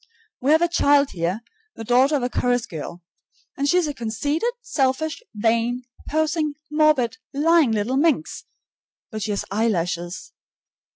[0.41, 1.41] We have a child here,
[1.75, 3.03] the daughter of a chorus girl,
[3.55, 8.45] and she is a conceited, selfish, vain, posing, morbid, lying little minx,
[9.11, 10.33] but she has eyelashes!